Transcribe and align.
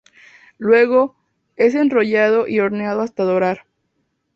Luego, 0.57 1.15
es 1.57 1.75
enrollado 1.75 2.47
y 2.47 2.59
horneado 2.59 3.01
hasta 3.03 3.21
dorar. 3.21 3.67